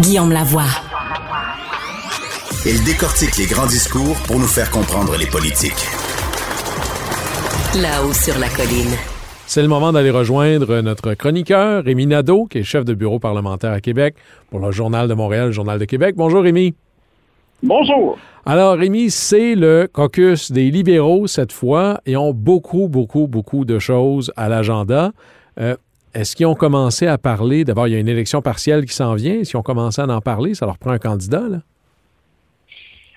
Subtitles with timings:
[0.00, 0.62] Guillaume Lavoie.
[2.66, 5.86] Il décortique les grands discours pour nous faire comprendre les politiques.
[7.80, 8.96] Là-haut sur la colline.
[9.46, 13.70] C'est le moment d'aller rejoindre notre chroniqueur, Rémi Nadeau, qui est chef de bureau parlementaire
[13.70, 14.16] à Québec
[14.50, 16.16] pour le Journal de Montréal, le Journal de Québec.
[16.16, 16.74] Bonjour, Rémi.
[17.62, 18.18] Bonjour.
[18.46, 23.78] Alors, Rémi, c'est le caucus des libéraux cette fois et ont beaucoup, beaucoup, beaucoup de
[23.78, 25.12] choses à l'agenda.
[25.60, 25.76] Euh,
[26.14, 27.64] est-ce qu'ils ont commencé à parler?
[27.64, 29.42] D'abord, il y a une élection partielle qui s'en vient.
[29.42, 30.54] Qu'ils ont commencé à en parler?
[30.54, 31.58] Ça leur prend un candidat, là?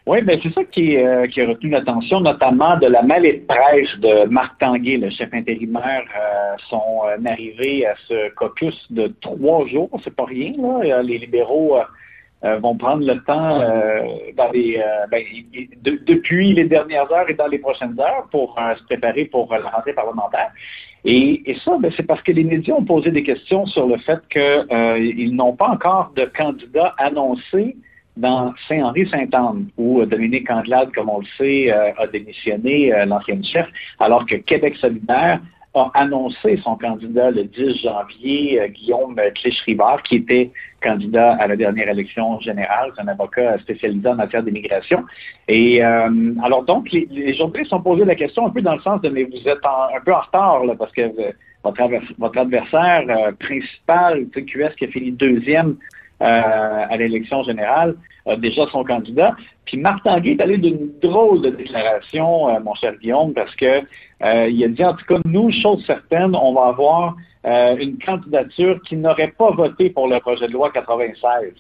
[0.07, 3.45] Oui, bien, c'est ça qui, euh, qui, a retenu l'attention, notamment de la mêlée de
[3.45, 9.13] presse de Marc Tanguay, le chef intérimaire, euh, sont euh, arrivés à ce caucus de
[9.19, 9.89] trois jours.
[10.05, 11.03] C'est pas rien, là.
[11.03, 11.75] Les libéraux
[12.43, 13.59] vont prendre le temps
[14.35, 15.23] dans les, ben,
[15.83, 19.93] depuis les dernières heures et dans les prochaines heures pour se préparer pour la rentrée
[19.93, 20.51] parlementaire.
[21.03, 24.19] Et, ça, ben, c'est parce que les médias ont posé des questions sur le fait
[24.29, 27.75] qu'ils n'ont pas encore de candidat annoncé
[28.17, 33.43] dans Saint-Henri-Saint-Anne, où euh, Dominique Anglade, comme on le sait, euh, a démissionné, euh, l'ancienne
[33.43, 33.67] chef,
[33.99, 35.39] alors que Québec solidaire
[35.77, 41.89] a annoncé son candidat le 10 janvier, Guillaume Clich-Rivard, qui était candidat à la dernière
[41.89, 45.03] élection générale, un avocat spécialisé en matière d'immigration.
[45.47, 49.09] Et alors donc, les, journalistes ont posé la question un peu dans le sens de
[49.09, 51.01] mais vous êtes un peu en retard là, parce que
[51.63, 55.77] votre, adversaire principal, QS, qui a fini deuxième
[56.21, 59.35] euh, à l'élection générale, a déjà son candidat.
[59.65, 63.81] Puis Marc Tanguay est allé d'une drôle de déclaration, euh, mon cher Guillaume, parce que
[64.23, 67.15] euh, il a dit en tout cas, nous, chose certaine, on va avoir
[67.79, 71.53] une candidature qui n'aurait pas voté pour le projet de loi 96.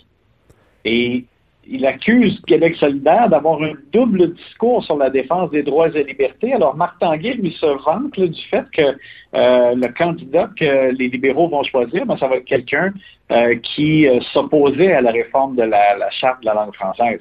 [0.83, 1.23] Et
[1.69, 6.53] il accuse Québec solidaire d'avoir un double discours sur la défense des droits et libertés.
[6.53, 8.97] Alors, Marc Tanguay, lui, se vante du fait que
[9.35, 12.93] euh, le candidat que les libéraux vont choisir, ben, ça va être quelqu'un
[13.31, 17.19] euh, qui euh, s'opposait à la réforme de la, Charte de la langue française.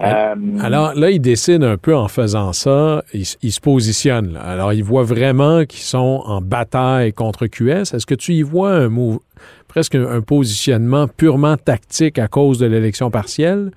[0.00, 4.38] Alors là, il décide un peu en faisant ça, il, se positionne.
[4.42, 7.94] Alors, il voit vraiment qu'ils sont en bataille contre QS.
[7.94, 9.20] Est-ce que tu y vois un, move,
[9.68, 13.70] presque un, positionnement purement tactique à cause de l'élection partielle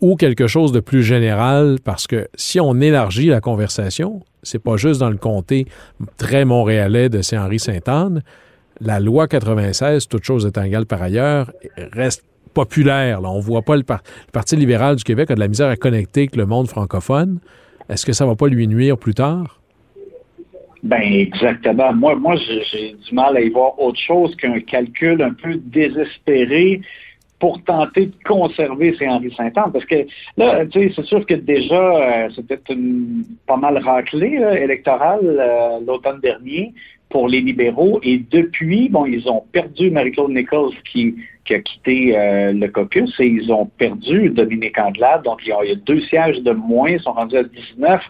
[0.00, 1.78] ou quelque chose de plus général?
[1.84, 5.66] Parce que si on élargit la conversation, c'est pas juste dans le comté
[6.16, 8.22] très montréalais de Saint-Henri-Sainte-Anne,
[8.80, 11.52] la loi 96, toute chose étant égale par ailleurs,
[11.92, 13.20] reste populaire.
[13.20, 13.30] Là.
[13.30, 13.96] On voit pas le, le,
[14.32, 17.38] Parti libéral du Québec a de la misère à connecter avec le monde francophone.
[17.88, 19.60] Est-ce que ça va pas lui nuire plus tard?
[20.82, 21.92] Ben exactement.
[21.92, 26.80] Moi, moi, j'ai du mal à y voir autre chose qu'un calcul un peu désespéré
[27.38, 29.72] pour tenter de conserver ces Henri Saint-Anne.
[29.72, 30.06] Parce que
[30.36, 35.80] là, tu sais, c'est sûr que déjà, euh, c'était une pas mal raclée électorale euh,
[35.86, 36.72] l'automne dernier
[37.10, 38.00] pour les libéraux.
[38.02, 43.12] Et depuis, bon, ils ont perdu Marie-Claude Nichols qui, qui, a quitté euh, le caucus
[43.18, 45.24] et ils ont perdu Dominique Anglade.
[45.24, 48.02] Donc, il y, a, deux sièges de moins, ils sont rendus à 19.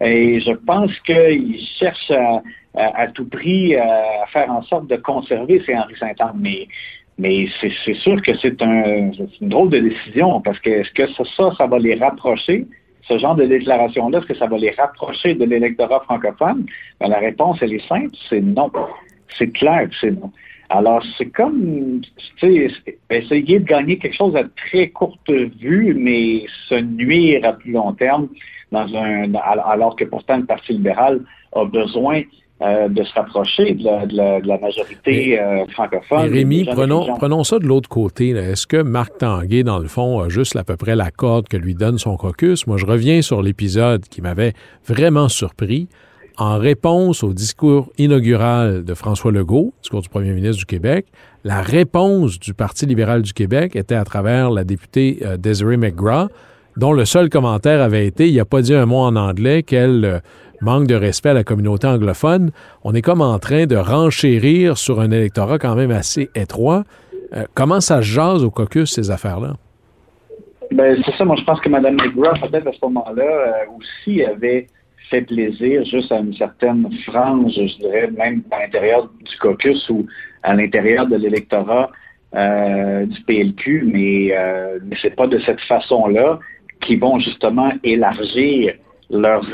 [0.00, 2.12] Et je pense qu'ils cherchent
[2.74, 6.38] à, tout prix à faire en sorte de conserver ces Henri Saint-Anne.
[6.40, 6.66] Mais
[7.18, 11.50] mais c'est sûr que c'est un, une drôle de décision parce que est-ce que ça,
[11.56, 12.66] ça va les rapprocher?
[13.08, 16.66] Ce genre de déclaration-là, est-ce que ça va les rapprocher de l'électorat francophone?
[17.00, 18.70] Ben, la réponse, elle est simple, c'est non.
[19.38, 20.32] C'est clair c'est non.
[20.68, 22.00] Alors, c'est comme,
[22.38, 27.52] tu sais, essayer de gagner quelque chose à très courte vue, mais se nuire à
[27.52, 28.28] plus long terme,
[28.72, 31.20] dans un, alors que pourtant le Parti libéral
[31.54, 32.22] a besoin
[32.62, 36.32] euh, de se rapprocher de la, majorité euh, francophone.
[36.32, 38.30] Rémi, prenons, prenons ça de l'autre côté.
[38.30, 41.58] Est-ce que Marc Tanguay, dans le fond, a juste à peu près la corde que
[41.58, 42.66] lui donne son caucus?
[42.66, 44.54] Moi, je reviens sur l'épisode qui m'avait
[44.86, 45.88] vraiment surpris.
[46.38, 51.06] En réponse au discours inaugural de François Legault, discours du premier ministre du Québec,
[51.44, 56.30] la réponse du Parti libéral du Québec était à travers la députée euh, Desiree McGrath,
[56.76, 60.20] dont le seul commentaire avait été, il n'a pas dit un mot en anglais, qu'elle
[60.60, 62.50] manque de respect à la communauté anglophone.
[62.84, 66.84] On est comme en train de renchérir sur un électorat quand même assez étroit.
[67.34, 69.54] Euh, comment ça jase au caucus, ces affaires-là?
[70.72, 71.24] Ben, c'est ça.
[71.24, 74.66] Moi, je pense que Mme McGrath, peut-être à ce moment-là, euh, aussi avait
[75.10, 80.06] fait plaisir juste à une certaine frange, je dirais, même à l'intérieur du caucus ou
[80.42, 81.90] à l'intérieur de l'électorat
[82.34, 84.34] euh, du PLQ, mais,
[84.84, 86.38] mais c'est pas de cette façon-là
[86.80, 88.74] qu'ils vont justement élargir
[89.10, 89.44] leur,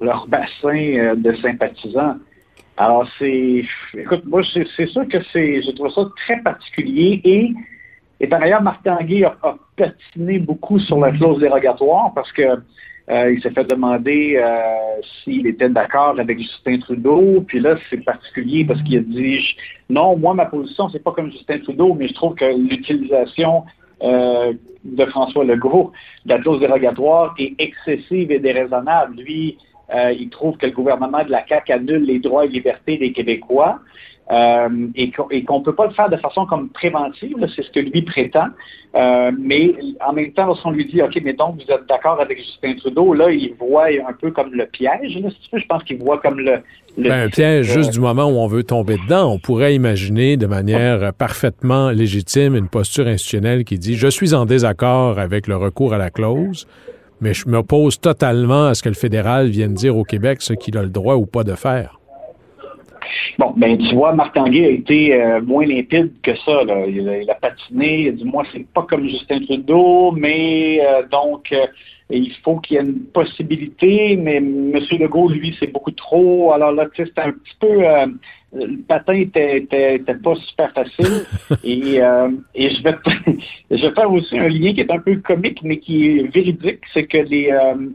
[0.00, 2.16] leur bassin euh, de sympathisants.
[2.76, 3.64] Alors, c'est.
[3.94, 5.62] Écoute, moi, c'est sûr que c'est.
[5.62, 7.52] Je trouve ça très particulier et.
[8.20, 12.42] Et par ailleurs, Marc Tanguay a, patiné beaucoup sur la clause dérogatoire parce que
[13.10, 17.44] euh, il s'est fait demander euh, s'il était d'accord avec Justin Trudeau.
[17.46, 19.56] Puis là, c'est particulier parce qu'il a dit
[19.90, 23.64] non, moi, ma position, c'est pas comme Justin Trudeau, mais je trouve que l'utilisation
[24.00, 25.92] de François Legault,
[26.26, 29.16] la clause dérogatoire est excessive et déraisonnable.
[29.16, 29.56] Lui,
[29.92, 33.80] il trouve que le gouvernement de la CAQ annule les droits et libertés des Québécois.
[34.32, 37.80] Euh, et qu'on ne peut pas le faire de façon comme préventive, c'est ce que
[37.80, 38.46] lui prétend.
[38.94, 39.74] Euh, mais
[40.06, 43.12] en même temps, lorsqu'on lui dit, OK, mais donc vous êtes d'accord avec Justin Trudeau,
[43.12, 45.18] là, il voit un peu comme le piège.
[45.18, 46.60] Là, si tu veux, je pense qu'il voit comme le...
[46.96, 49.30] ben, un piège juste du moment où on veut tomber dedans.
[49.30, 54.46] On pourrait imaginer de manière parfaitement légitime une posture institutionnelle qui dit, je suis en
[54.46, 56.66] désaccord avec le recours à la clause,
[57.24, 60.76] mais je m'oppose totalement à ce que le fédéral vienne dire au Québec ce qu'il
[60.76, 61.98] a le droit ou pas de faire.
[63.38, 66.62] Bon, ben tu vois, Marc Tanguay a été euh, moins limpide que ça.
[66.88, 71.52] Il, a, patiné, il a dit moi, c'est pas comme Justin Trudeau, mais euh, donc
[71.52, 71.66] euh,
[72.10, 74.72] il faut qu'il y ait une possibilité, mais M.
[74.72, 76.52] Legault, lui, c'est beaucoup trop.
[76.52, 77.82] Alors là, tu sais, c'était un petit peu
[78.56, 79.62] le patin était,
[80.22, 81.26] pas super facile.
[81.64, 81.96] et,
[82.54, 82.94] et je vais
[83.70, 86.80] je vais faire aussi un lien qui est un peu comique, mais qui est véridique,
[86.92, 87.50] c'est que les,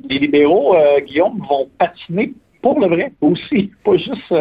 [0.10, 4.34] les libéraux, Guillaume, vont patiner pour le vrai aussi, pas juste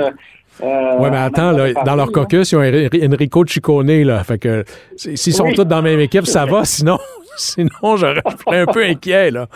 [0.63, 4.25] euh, oui, mais attends, là, dans leur caucus, ils ont Enrico Ciccone, là.
[4.25, 4.65] Fait que
[4.97, 6.65] s'ils sont tous dans la même équipe, ça va.
[6.65, 6.99] Sinon,
[7.37, 9.47] sinon j'aurais un peu inquiet, là.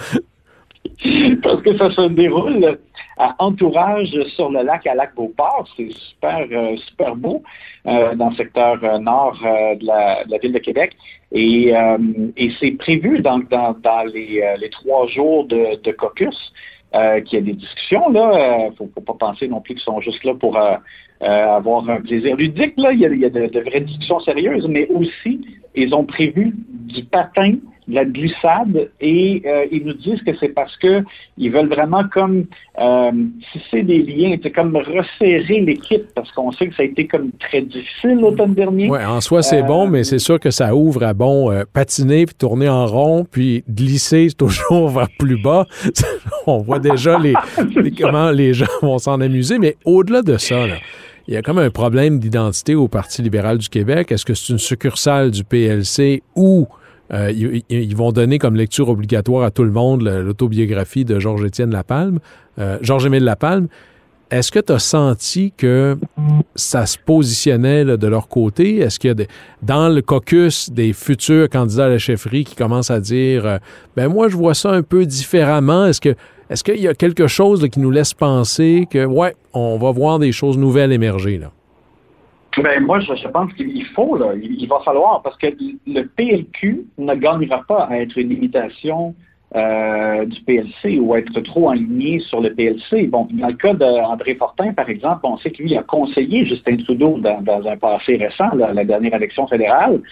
[1.43, 2.79] Parce que ça se déroule
[3.17, 5.69] à Entourage sur le lac à lac Beauport.
[5.77, 7.43] C'est super, euh, super beau
[7.87, 10.97] euh, dans le secteur nord de la, ville de Québec.
[11.31, 11.73] Et,
[12.61, 13.75] c'est prévu donc dans,
[14.13, 16.53] les, trois jours de caucus
[16.95, 18.11] euh, qu'il y a des discussions.
[18.11, 20.77] Là, euh, faut, pas penser non plus qu'ils sont juste là pour euh,
[21.21, 22.75] avoir un plaisir ludique.
[22.77, 25.41] Là, il y a, de, vraies discussions sérieuses, mais aussi
[25.75, 27.55] ils ont prévu du patin
[27.89, 31.03] de la glissade et euh, ils nous disent que c'est parce que
[31.37, 32.45] ils veulent vraiment comme
[32.79, 33.11] euh,
[33.53, 37.33] tisser des liens, c'est comme resserrer l'équipe parce qu'on sait que ça a été comme
[37.33, 38.89] très difficile l'automne dernier.
[38.89, 42.27] Oui, en soi c'est bon, mais c'est sûr que ça ouvre à bon euh, patiner
[42.27, 45.67] puis tourner en rond puis glisser toujours vers plus bas.
[46.47, 47.35] On voit déjà les,
[48.01, 50.67] comment les gens vont s'en amuser, mais au-delà de ça,
[51.29, 54.13] il y a comme un problème d'identité au Parti libéral du Québec.
[54.13, 56.67] Est-ce que c'est une succursale du PLC ou
[57.13, 57.31] euh,
[57.69, 62.21] ils, vont donner comme lecture obligatoire à tout le monde l'autobiographie de Georges-Étienne Lapalme,
[62.59, 63.69] euh, Georges-Émile Lapalme.
[64.31, 65.99] Est-ce que tu as senti que
[66.55, 68.79] ça se positionnait de leur côté?
[68.79, 69.29] Est-ce qu'il y a des,
[69.63, 73.59] dans le caucus des futurs candidats à la chefferie qui commencent à dire euh,
[73.95, 75.85] ben moi je vois ça un peu différemment?
[75.85, 76.15] Est-ce que
[76.49, 80.19] est-ce qu'il y a quelque chose qui nous laisse penser que ouais, on va voir
[80.19, 81.51] des choses nouvelles émerger là?
[82.59, 85.47] Ben, moi, je, pense qu'il faut, là, il, va falloir, parce que
[85.87, 89.15] le PLQ ne gagnera pas à être une imitation
[89.55, 93.07] euh, du PLC ou être trop aligné sur le PLC.
[93.07, 96.77] Bon, dans le cas d'André Fortin, par exemple, on sait que lui a conseillé Justin
[96.77, 100.03] Trudeau dans, un passé récent, la dernière élection fédérale.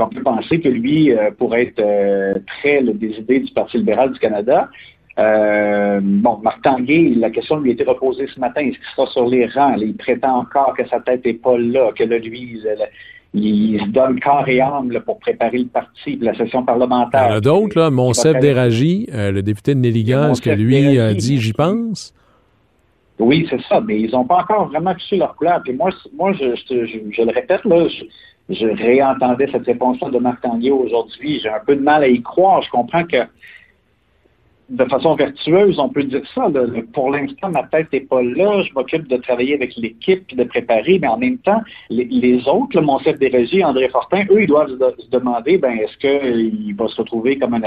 [0.00, 4.12] On peut penser que lui euh, pourrait être euh, très des idées du Parti libéral
[4.12, 4.70] du Canada.
[5.18, 8.62] Euh, bon, Marc Tanguay, la question lui a été reposée ce matin.
[8.62, 9.74] Est-ce qu'il sera sur les rangs?
[9.76, 12.58] il prétend encore que sa tête n'est pas là, que là, lui,
[13.34, 17.26] il, se donne corps et âme pour préparer le parti, la session parlementaire.
[17.26, 17.90] Il y en a d'autres, là.
[17.90, 22.14] Monsef Déragi, euh, le député de Nelligan, est-ce que lui a dit j'y pense?
[23.18, 25.60] Oui, c'est ça, mais ils n'ont pas encore vraiment touché leur couleur.
[25.62, 27.86] Puis moi, moi je, je, le répète, là,
[28.48, 31.38] je, réentendais cette réponse-là de Marc Tanguay aujourd'hui.
[31.40, 32.62] J'ai un peu de mal à y croire.
[32.62, 33.18] Je comprends que
[34.72, 36.48] de façon vertueuse, on peut dire ça.
[36.94, 38.62] Pour l'instant, ma tête n'est pas là.
[38.62, 41.60] Je m'occupe de travailler avec l'équipe de préparer, mais en même temps,
[41.90, 45.96] les, autres, mon chef des régies, André Fortin, eux, ils doivent se, demander, ben, est-ce
[45.98, 47.62] qu'il va se retrouver comme un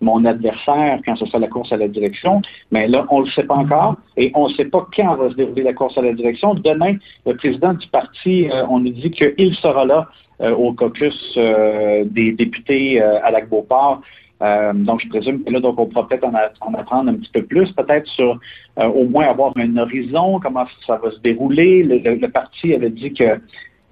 [0.00, 3.30] mon adversaire quand ce sera la course à la direction, mais là, on ne le
[3.32, 6.02] sait pas encore et on ne sait pas quand va se dérouler la course à
[6.02, 6.54] la direction.
[6.54, 6.96] Demain,
[7.26, 10.08] le président du parti, euh, on nous dit qu'il sera là
[10.40, 14.00] euh, au caucus euh, des députés à Lac-Beauport
[14.42, 17.42] euh, donc, je présume que là, donc, on pourra peut-être en, apprendre un petit peu
[17.42, 18.38] plus, peut-être sur
[18.78, 21.82] euh, au moins avoir un horizon, comment ça va se dérouler.
[21.82, 23.38] Le, parti avait dit que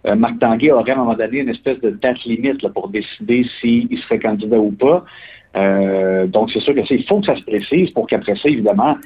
[0.07, 3.45] euh, Marc Tanguay aurait à un moment donné une espèce de date limite pour décider
[3.61, 5.05] s'il serait candidat ou pas.
[6.27, 8.97] donc, c'est sûr que il faut que ça se précise pour qu'après ça, évidemment,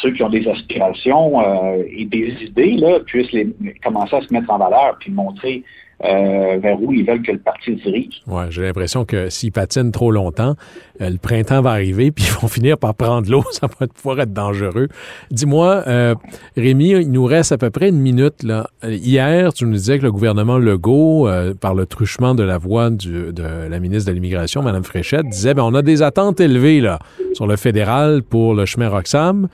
[0.00, 1.42] ceux qui ont des aspirations
[1.88, 3.34] et des idées là, puissent
[3.82, 5.64] commencer à se mettre en valeur puis montrer
[6.04, 8.22] euh, vers où ils veulent que le parti dirige.
[8.26, 10.54] Oui, j'ai l'impression que s'ils patinent trop longtemps,
[11.00, 13.42] euh, le printemps va arriver, puis ils vont finir par prendre l'eau.
[13.50, 14.88] Ça va pouvoir être dangereux.
[15.30, 16.14] Dis-moi, euh,
[16.54, 18.42] Rémi, il nous reste à peu près une minute.
[18.42, 18.68] Là.
[18.84, 21.28] Hier, tu nous disais que le gouvernement Legault,
[21.62, 23.32] par le truchement de la voix de
[23.70, 26.98] la ministre de l'Immigration, Mme Fréchette, disait ben, on a des attentes élevées là,
[27.32, 29.48] sur le fédéral pour le chemin Roxham.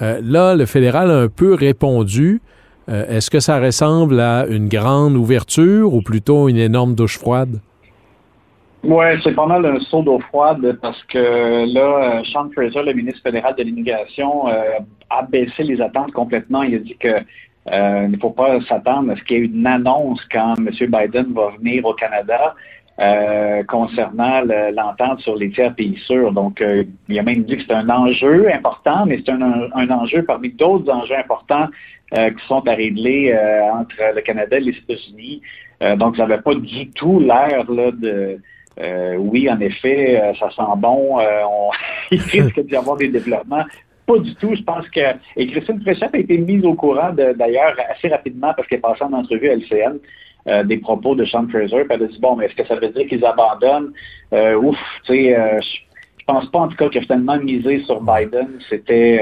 [0.00, 2.40] là, le fédéral a un peu répondu.
[2.88, 7.60] Euh, est-ce que ça ressemble à une grande ouverture ou plutôt une énorme douche froide?
[8.82, 13.20] Oui, c'est pas mal un saut d'eau froide parce que là, Sean Fraser, le ministre
[13.22, 16.62] fédéral de l'immigration, a baissé les attentes complètement.
[16.62, 17.18] Il a dit que
[17.70, 20.70] il ne faut pas s'attendre à ce qu'il y ait une annonce quand M.
[20.70, 22.54] Biden va venir au Canada.
[23.00, 26.32] Euh, concernant l'entente sur les tiers pays sûrs.
[26.32, 30.22] Donc, euh, il a même dit que c'est un enjeu important, mais c'est un, enjeu
[30.22, 31.68] parmi d'autres enjeux importants
[32.16, 33.34] euh, qui sont à régler
[33.72, 35.42] entre le Canada et les États-Unis.
[35.96, 38.38] donc, ça n'avait pas du tout l'air de
[39.18, 41.70] oui, en effet, ça sent bon, on,
[42.10, 43.64] il risque d'y avoir des développements.
[44.06, 44.54] Pas du tout.
[44.54, 45.00] Je pense que.
[45.36, 49.04] Et Christine Fréchette a été mise au courant d'ailleurs assez rapidement parce qu'elle est passée
[49.04, 49.98] en entrevue à LCN.
[50.46, 51.84] Euh, des propos de Sean Fraser.
[51.90, 53.92] Elle a dit, bon, mais est-ce que ça veut dire qu'ils abandonnent?
[54.32, 55.80] Euh, ouf, tu sais, euh, je
[56.30, 59.20] pense pas en tout cas que finalement misé sur Biden, c'était...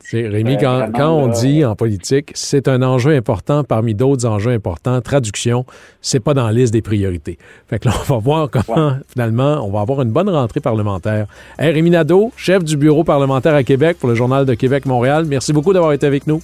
[0.00, 5.00] c'est Rémi, quand, on dit en politique, c'est un enjeu important parmi d'autres enjeux importants,
[5.00, 5.64] traduction,
[6.00, 7.38] c'est pas dans la liste des priorités.
[7.68, 11.26] Fait que là, on va voir comment, finalement, on va avoir une bonne rentrée parlementaire.
[11.58, 15.52] Hey, Rémi Nadeau, chef du bureau parlementaire à Québec pour le Journal de Québec-Montréal, merci
[15.52, 16.40] beaucoup d'avoir été avec nous.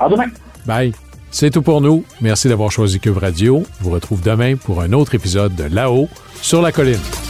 [0.00, 0.26] À demain.
[0.66, 0.92] Bye.
[1.30, 2.04] C'est tout pour nous.
[2.20, 3.62] Merci d'avoir choisi Cube Radio.
[3.78, 6.08] Je vous retrouve demain pour un autre épisode de Là-haut
[6.40, 7.27] sur la colline.